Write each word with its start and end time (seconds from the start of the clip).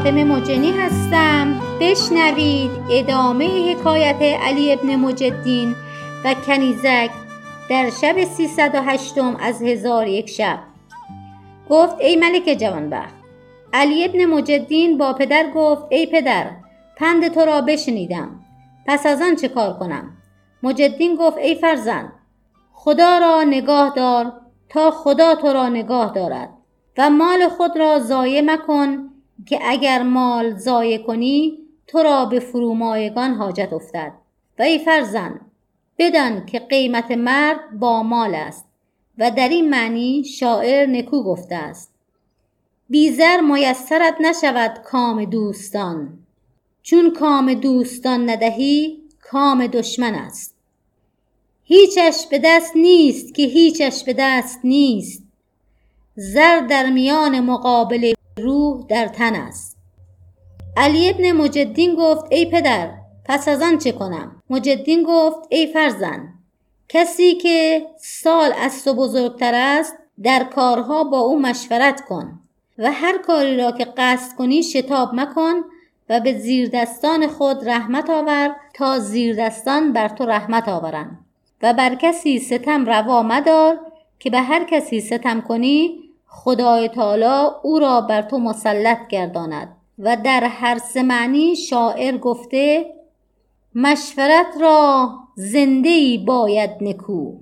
فاطمه 0.00 0.24
مجنی 0.24 0.70
هستم. 0.70 1.60
بشنوید 1.80 2.70
ادامه 2.90 3.72
حکایت 3.72 4.22
علی 4.22 4.72
ابن 4.72 4.96
مجدین 4.96 5.74
و 6.24 6.34
کنیزک 6.34 7.10
در 7.70 7.90
شب 7.90 8.24
308 8.24 9.14
از 9.40 9.62
هزار 9.62 10.06
یک 10.06 10.30
شب. 10.30 10.58
گفت 11.70 12.00
ای 12.00 12.16
ملک 12.16 12.56
جوانبخت 12.60 13.14
علی 13.72 14.04
ابن 14.04 14.24
مجدین 14.24 14.98
با 14.98 15.12
پدر 15.12 15.50
گفت 15.54 15.82
ای 15.90 16.06
پدر 16.06 16.50
پند 16.96 17.28
تو 17.28 17.40
را 17.40 17.60
بشنیدم. 17.60 18.40
پس 18.86 19.06
از 19.06 19.22
آن 19.22 19.36
چه 19.36 19.48
کار 19.48 19.72
کنم؟ 19.78 20.16
مجدین 20.62 21.16
گفت 21.16 21.38
ای 21.38 21.54
فرزند 21.54 22.12
خدا 22.72 23.18
را 23.18 23.42
نگاه 23.42 23.92
دار 23.96 24.32
تا 24.68 24.90
خدا 24.90 25.34
تو 25.34 25.52
را 25.52 25.68
نگاه 25.68 26.12
دارد 26.14 26.50
و 26.98 27.10
مال 27.10 27.48
خود 27.48 27.78
را 27.78 27.98
ضایع 27.98 28.40
مکن 28.40 29.10
که 29.46 29.58
اگر 29.62 30.02
مال 30.02 30.56
ضایع 30.56 30.98
کنی 30.98 31.58
تو 31.86 32.02
را 32.02 32.24
به 32.24 32.40
فرومایگان 32.40 33.34
حاجت 33.34 33.72
افتد. 33.72 34.12
و 34.58 34.62
ای 34.62 34.78
فرزند 34.78 35.40
بدان 35.98 36.46
که 36.46 36.58
قیمت 36.58 37.10
مرد 37.10 37.78
با 37.78 38.02
مال 38.02 38.34
است 38.34 38.66
و 39.18 39.30
در 39.30 39.48
این 39.48 39.70
معنی 39.70 40.24
شاعر 40.24 40.86
نکو 40.86 41.22
گفته 41.22 41.54
است. 41.54 41.90
بی 42.88 43.14
زر 43.14 43.40
میسرت 43.40 44.16
نشود 44.20 44.82
کام 44.84 45.24
دوستان. 45.24 46.18
چون 46.82 47.12
کام 47.12 47.54
دوستان 47.54 48.30
ندهی 48.30 49.02
کام 49.20 49.66
دشمن 49.66 50.14
است. 50.14 50.54
هیچش 51.64 52.26
به 52.30 52.40
دست 52.44 52.76
نیست 52.76 53.34
که 53.34 53.42
هیچش 53.42 54.04
به 54.04 54.14
دست 54.18 54.60
نیست. 54.64 55.22
زر 56.14 56.60
در 56.60 56.90
میان 56.90 57.40
مقابل 57.40 58.12
روح 58.42 58.86
در 58.88 59.08
تن 59.08 59.34
است. 59.34 59.76
علی 60.76 61.10
ابن 61.10 61.32
مجدین 61.32 61.94
گفت 61.94 62.24
ای 62.30 62.46
پدر 62.46 62.90
پس 63.24 63.48
از 63.48 63.62
آن 63.62 63.78
چه 63.78 63.92
کنم؟ 63.92 64.42
مجدین 64.50 65.02
گفت 65.08 65.38
ای 65.50 65.66
فرزند 65.66 66.34
کسی 66.88 67.34
که 67.34 67.86
سال 67.98 68.52
از 68.60 68.84
تو 68.84 68.94
بزرگتر 68.94 69.54
است 69.54 69.96
در 70.22 70.44
کارها 70.44 71.04
با 71.04 71.18
او 71.18 71.40
مشورت 71.40 72.00
کن 72.00 72.40
و 72.78 72.92
هر 72.92 73.18
کاری 73.18 73.56
را 73.56 73.72
که 73.72 73.84
قصد 73.96 74.36
کنی 74.36 74.62
شتاب 74.62 75.14
مکن 75.14 75.54
و 76.08 76.20
به 76.20 76.38
زیردستان 76.38 77.26
خود 77.26 77.68
رحمت 77.68 78.10
آور 78.10 78.56
تا 78.74 78.98
زیردستان 78.98 79.92
بر 79.92 80.08
تو 80.08 80.26
رحمت 80.26 80.68
آورند 80.68 81.18
و 81.62 81.74
بر 81.74 81.94
کسی 81.94 82.38
ستم 82.38 82.84
روا 82.86 83.22
مدار 83.22 83.78
که 84.18 84.30
به 84.30 84.38
هر 84.40 84.64
کسی 84.64 85.00
ستم 85.00 85.40
کنی 85.40 86.09
خدای 86.32 86.88
تعالی 86.88 87.54
او 87.62 87.78
را 87.78 88.00
بر 88.00 88.22
تو 88.22 88.38
مسلط 88.38 89.08
گرداند 89.08 89.76
و 89.98 90.16
در 90.16 90.44
هر 90.44 90.78
سه 90.78 91.02
معنی 91.02 91.56
شاعر 91.56 92.18
گفته 92.18 92.94
مشورت 93.74 94.46
را 94.60 95.10
زنده 95.34 95.88
ای 95.88 96.18
باید 96.18 96.70
نکو 96.80 97.32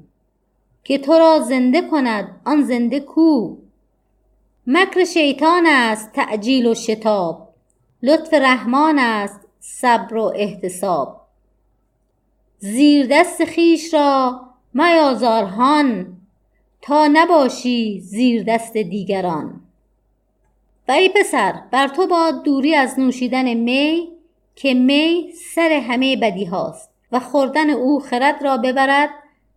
که 0.84 0.98
تو 0.98 1.12
را 1.12 1.39
زنده 1.39 1.83
کند 1.83 2.41
آن 2.44 2.62
زنده 2.62 3.00
کو. 3.00 3.56
مکر 4.66 5.05
شیطان 5.05 5.66
است 5.66 6.12
تعجیل 6.12 6.66
و 6.66 6.75
شتاب. 6.75 7.48
لطف 8.03 8.34
رحمان 8.34 8.98
است 8.98 9.41
صبر 9.61 10.16
و 10.16 10.33
احتساب. 10.36 11.20
زیر 12.59 13.06
دست 13.10 13.44
خیش 13.44 13.94
را 13.94 14.41
میازارهان 14.75 16.16
تا 16.83 17.09
نباشی 17.12 18.00
زیر 18.00 18.43
دست 18.43 18.72
دیگران. 18.72 19.61
و 20.89 20.93
ای 20.93 21.09
پسر 21.09 21.62
بر 21.71 21.89
تو 21.89 22.06
باد 22.06 22.43
دوری 22.43 22.75
از 22.75 23.00
نوشیدن 23.00 23.55
می 23.55 24.09
که 24.55 24.75
می 24.75 25.33
سر 25.55 25.72
همه 25.72 26.16
بدی 26.16 26.44
هاست 26.44 26.91
و 27.12 27.21
خوردن 27.21 27.71
او 27.71 28.00
خرد 28.00 28.44
را 28.44 28.56
ببرد 28.56 29.11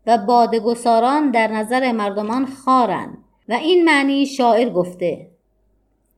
و 0.08 0.18
بادگساران 0.18 1.32
در 1.32 1.48
نظر 1.48 1.92
مردمان 1.92 2.46
خارند 2.46 3.18
و 3.50 3.54
این 3.54 3.86
معنی 3.86 4.26
شاعر 4.26 4.70
گفته 4.70 5.28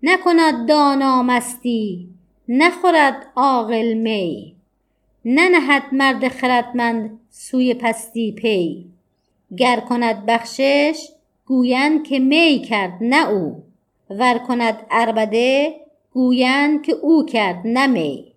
نکند 0.03 0.68
دانا 0.68 1.24
مستی 1.24 2.09
نخورد 2.47 3.28
عاقل 3.35 3.94
می 3.94 4.56
ننهد 5.25 5.84
مرد 5.91 6.28
خردمند 6.28 7.20
سوی 7.30 7.74
پستی 7.74 8.31
پی. 8.31 8.92
گر 9.57 9.79
کند 9.79 10.25
بخشش 10.25 11.09
گویند 11.45 12.03
که 12.03 12.19
می 12.19 12.65
کرد 12.69 12.97
نه 13.01 13.29
او. 13.29 13.63
ور 14.09 14.37
کند 14.37 14.85
اربده 14.91 15.75
گویند 16.13 16.83
که 16.83 16.91
او 16.91 17.25
کرد 17.25 17.61
نه 17.65 17.87
می. 17.87 18.33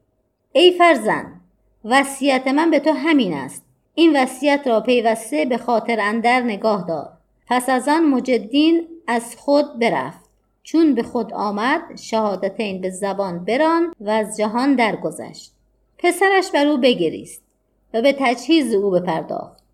ای 0.52 0.72
فرزند 0.72 1.40
وصیت 1.84 2.48
من 2.48 2.70
به 2.70 2.80
تو 2.80 2.90
همین 2.90 3.34
است. 3.34 3.62
این 3.94 4.16
وصیت 4.16 4.62
را 4.66 4.80
پیوسته 4.80 5.44
به 5.44 5.58
خاطر 5.58 6.00
اندر 6.00 6.40
نگاه 6.40 6.86
دار. 6.88 7.08
پس 7.46 7.68
از 7.68 7.88
آن 7.88 8.04
مجدین 8.04 8.88
از 9.06 9.36
خود 9.36 9.78
برفت. 9.78 10.26
چون 10.62 10.94
به 10.94 11.02
خود 11.02 11.32
آمد 11.32 11.96
شهادتین 11.96 12.80
به 12.80 12.90
زبان 12.90 13.44
بران 13.44 13.94
و 14.00 14.10
از 14.10 14.36
جهان 14.36 14.74
درگذشت. 14.74 15.52
پسرش 15.98 16.50
بر 16.50 16.66
او 16.66 16.78
بگریست 16.78 17.42
و 17.94 18.02
به 18.02 18.16
تجهیز 18.18 18.74
او 18.74 18.90
بپرداخت. 18.90 19.65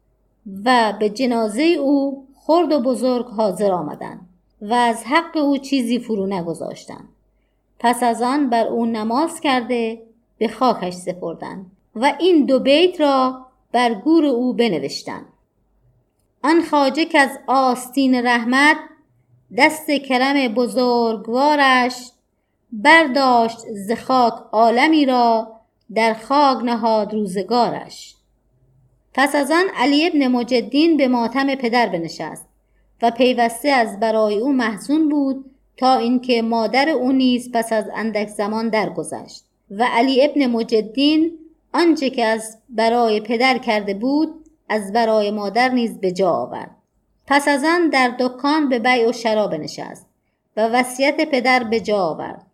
و 0.65 0.93
به 1.01 1.11
جنازه 1.11 1.63
او 1.63 2.27
خرد 2.35 2.73
و 2.73 2.81
بزرگ 2.81 3.27
حاضر 3.27 3.73
آمدند 3.73 4.29
و 4.63 4.75
از 4.75 5.05
حق 5.05 5.37
او 5.37 5.59
چیزی 5.59 5.99
فرو 5.99 6.27
نگذاشتند. 6.27 7.09
پس 7.79 8.03
از 8.03 8.23
آن 8.23 8.51
بر 8.51 8.67
او 8.67 8.87
نماز 8.87 9.41
کرده 9.41 10.03
به 10.39 10.49
خاکش 10.49 10.95
سپردند 10.95 11.71
و 11.95 12.15
این 12.21 12.47
دو 12.47 12.61
بیت 12.61 13.01
را 13.01 13.47
بر 13.73 13.95
گور 13.95 14.25
او 14.25 14.53
بنوشتند. 14.53 15.27
آن 16.45 16.63
خاجه 16.63 17.05
که 17.05 17.19
از 17.19 17.39
آستین 17.47 18.15
رحمت 18.15 18.77
دست 19.59 19.91
کرم 19.91 20.55
بزرگوارش 20.55 22.11
برداشت 22.73 23.59
ز 23.59 23.93
خاک 23.93 24.35
عالمی 24.53 25.07
را 25.07 25.53
در 25.95 26.15
خاک 26.15 26.65
نهاد 26.65 27.15
روزگارش. 27.15 28.15
پس 29.15 29.35
از 29.35 29.51
آن 29.51 29.65
علی 29.77 30.07
ابن 30.07 30.29
مجدین 30.29 30.97
به 30.97 31.09
ماتم 31.09 31.55
پدر 31.55 31.87
بنشست 31.87 32.47
و 33.03 33.11
پیوسته 33.11 33.69
از 33.69 34.01
برای 34.01 34.39
او 34.39 34.53
محزون 34.53 35.09
بود 35.09 35.45
تا 35.77 35.97
اینکه 35.97 36.43
مادر 36.43 36.89
او 36.89 37.13
نیز 37.13 37.53
پس 37.53 37.73
از 37.73 37.85
اندک 37.95 38.29
زمان 38.29 38.69
درگذشت 38.69 39.45
و 39.71 39.89
علی 39.93 40.25
ابن 40.25 40.47
مجدین 40.47 41.39
آنچه 41.75 42.11
که 42.11 42.25
از 42.25 42.59
برای 42.69 43.21
پدر 43.21 43.59
کرده 43.59 43.95
بود 43.95 44.45
از 44.69 44.93
برای 44.93 45.31
مادر 45.31 45.69
نیز 45.69 46.01
به 46.01 46.13
جا 46.13 46.31
آورد. 46.31 46.77
پس 47.27 47.49
از 47.49 47.65
آن 47.65 47.89
در 47.89 48.15
دکان 48.19 48.69
به 48.69 48.79
بیع 48.79 49.09
و 49.09 49.13
شراب 49.13 49.55
نشست 49.55 50.07
و 50.57 50.69
وصیت 50.69 51.31
پدر 51.31 51.65
به 51.65 51.81
جا 51.81 51.99
آورد. 51.99 52.47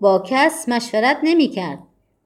با 0.00 0.24
کس 0.26 0.68
مشورت 0.68 1.18
نمی 1.22 1.48
کرد 1.48 1.78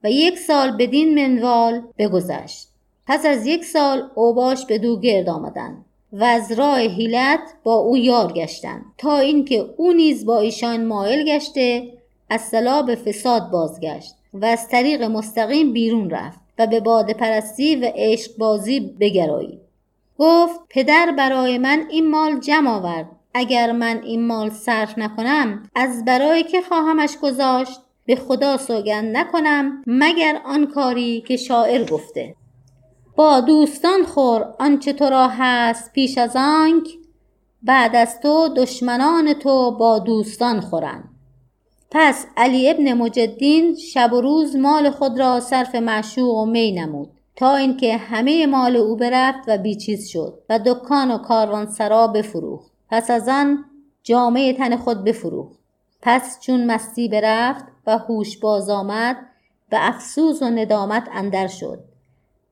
و 0.04 0.10
یک 0.10 0.38
سال 0.38 0.76
بدین 0.76 1.14
منوال 1.14 1.82
بگذشت. 1.98 2.71
پس 3.06 3.26
از 3.26 3.46
یک 3.46 3.64
سال 3.64 4.10
اوباش 4.14 4.66
به 4.66 4.78
دو 4.78 5.00
گرد 5.00 5.28
آمدند 5.28 5.84
و 6.12 6.24
از 6.24 6.52
راه 6.52 6.78
حیلت 6.78 7.40
با 7.64 7.74
او 7.74 7.96
یار 7.96 8.32
گشتند 8.32 8.84
تا 8.98 9.18
اینکه 9.18 9.64
او 9.76 9.92
نیز 9.92 10.26
با 10.26 10.38
ایشان 10.38 10.86
مایل 10.86 11.24
گشته 11.24 11.92
از 12.30 12.40
صلا 12.40 12.82
به 12.82 12.94
فساد 12.94 13.50
بازگشت 13.50 14.14
و 14.34 14.44
از 14.44 14.68
طریق 14.68 15.02
مستقیم 15.02 15.72
بیرون 15.72 16.10
رفت 16.10 16.38
و 16.58 16.66
به 16.66 16.80
باد 16.80 17.12
پرستی 17.12 17.76
و 17.76 17.92
عشق 17.94 18.36
بازی 18.38 18.80
بگرایید 18.80 19.60
گفت 20.18 20.60
پدر 20.70 21.14
برای 21.18 21.58
من 21.58 21.86
این 21.90 22.10
مال 22.10 22.40
جمع 22.40 22.70
آورد. 22.70 23.06
اگر 23.34 23.72
من 23.72 24.02
این 24.02 24.26
مال 24.26 24.50
صرف 24.50 24.98
نکنم 24.98 25.62
از 25.74 26.04
برای 26.04 26.42
که 26.42 26.62
خواهمش 26.62 27.16
گذاشت 27.22 27.80
به 28.06 28.16
خدا 28.16 28.56
سوگند 28.56 29.16
نکنم 29.16 29.82
مگر 29.86 30.40
آن 30.44 30.66
کاری 30.66 31.20
که 31.20 31.36
شاعر 31.36 31.84
گفته. 31.84 32.34
با 33.16 33.40
دوستان 33.40 34.02
خور 34.02 34.54
آنچه 34.58 34.92
تو 34.92 35.04
را 35.04 35.28
هست 35.28 35.92
پیش 35.92 36.18
از 36.18 36.36
آنک 36.36 36.88
بعد 37.62 37.96
از 37.96 38.20
تو 38.20 38.48
دشمنان 38.48 39.34
تو 39.34 39.70
با 39.70 39.98
دوستان 39.98 40.60
خورند. 40.60 41.08
پس 41.90 42.26
علی 42.36 42.70
ابن 42.70 42.92
مجدین 42.92 43.76
شب 43.76 44.12
و 44.12 44.20
روز 44.20 44.56
مال 44.56 44.90
خود 44.90 45.18
را 45.18 45.40
صرف 45.40 45.74
معشوق 45.74 46.36
و 46.36 46.46
می 46.46 46.72
نمود 46.72 47.10
تا 47.36 47.56
اینکه 47.56 47.96
همه 47.96 48.46
مال 48.46 48.76
او 48.76 48.96
برفت 48.96 49.38
و 49.48 49.58
بیچیز 49.58 50.08
شد 50.08 50.38
و 50.48 50.58
دکان 50.58 51.10
و 51.10 51.18
کاروان 51.18 51.66
سرا 51.66 52.06
بفروخت. 52.06 52.72
پس 52.90 53.10
از 53.10 53.28
آن 53.28 53.64
جامعه 54.02 54.52
تن 54.52 54.76
خود 54.76 55.04
بفروخت. 55.04 55.58
پس 56.02 56.40
چون 56.40 56.66
مستی 56.66 57.08
برفت 57.08 57.64
و 57.86 57.98
هوش 57.98 58.38
باز 58.38 58.70
آمد 58.70 59.16
و 59.72 59.78
افسوس 59.80 60.42
و 60.42 60.50
ندامت 60.50 61.08
اندر 61.12 61.46
شد. 61.46 61.91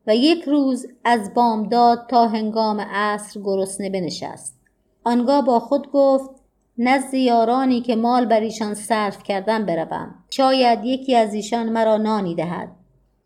و 0.06 0.17
یک 0.17 0.44
روز 0.44 0.87
از 1.05 1.35
بامداد 1.35 2.06
تا 2.08 2.29
هنگام 2.29 2.81
عصر 2.81 3.41
گرسنه 3.41 3.91
بنشست. 3.91 4.61
آنگاه 5.05 5.44
با 5.44 5.61
خود 5.61 5.93
گفت 5.93 6.31
نزد 6.79 7.14
یارانی 7.14 7.81
که 7.81 7.97
مال 7.97 8.26
بر 8.26 8.41
ایشان 8.41 8.75
صرف 8.75 9.23
کردن 9.23 9.67
بروم. 9.67 10.14
شاید 10.31 10.85
یکی 10.85 11.17
از 11.17 11.35
ایشان 11.35 11.69
مرا 11.69 11.97
نانی 11.97 12.35
دهد. 12.35 12.69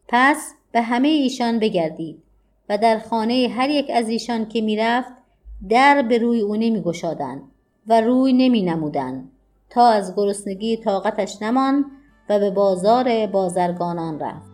پس 0.09 0.55
به 0.73 0.83
همه 0.83 1.09
ایشان 1.09 1.59
بگردید 1.59 2.23
و 2.69 2.79
در 2.79 2.99
خانه 2.99 3.49
هر 3.57 3.71
یک 3.71 3.91
از 3.95 4.09
ایشان 4.09 4.49
که 4.49 4.61
می‌رفت 4.61 5.13
در 5.69 6.03
به 6.03 6.19
روی 6.19 6.41
او 6.41 6.57
نمی 6.57 6.83
گشادن 6.83 7.43
و 7.87 8.01
روی 8.01 8.33
نمی 8.33 8.63
نمودن 8.63 9.29
تا 9.71 9.89
از 9.89 10.17
گرسنگی 10.17 10.77
طاقتش 10.77 11.43
نمان 11.43 11.85
و 12.29 12.39
به 12.39 12.51
بازار 12.51 13.27
بازرگانان 13.27 14.21
رفت. 14.21 14.54